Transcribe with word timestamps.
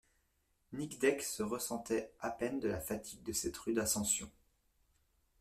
Nic 0.73 0.97
Deck 0.97 1.21
se 1.21 1.43
ressentait 1.43 2.11
à 2.21 2.31
peine 2.31 2.59
de 2.59 2.67
la 2.67 2.79
fatigue 2.79 3.21
de 3.21 3.33
cette 3.33 3.55
rude 3.55 3.77
ascension. 3.77 4.31